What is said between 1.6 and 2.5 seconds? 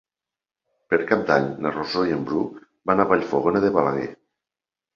na Rosó i en Bru